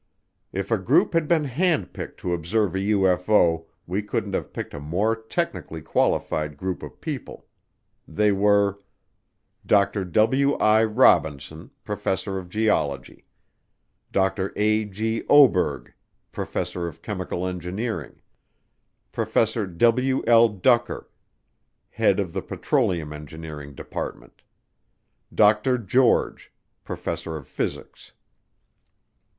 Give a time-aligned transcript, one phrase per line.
[0.51, 4.73] If a group had been hand picked to observe a UFO, we couldn't have picked
[4.73, 7.45] a more technically qualified group of people.
[8.07, 8.79] They were:
[9.63, 10.03] Dr.
[10.05, 10.53] W.
[10.55, 10.83] I.
[10.85, 13.27] Robinson, Professor of Geology.
[14.11, 14.51] Dr.
[14.55, 14.85] A.
[14.85, 15.23] G.
[15.29, 15.93] Oberg,
[16.31, 18.21] Professor of Chemical Engineering.
[19.11, 20.23] Professor W.
[20.25, 20.49] L.
[20.49, 21.11] Ducker,
[21.91, 24.41] Head of the Petroleum Engineering Department.
[25.31, 25.77] Dr.
[25.77, 26.51] George,
[26.83, 28.13] Professor of Physics.